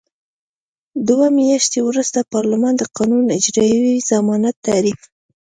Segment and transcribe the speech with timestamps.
[1.07, 4.99] دوه میاشتې وروسته پارلمان د قانون اجرايوي ضمانت تعریف.